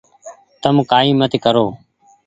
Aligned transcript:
تم 0.61 0.75
ڪآئي 0.91 1.11
مت 1.19 1.33
ڪرو۔ 1.43 1.65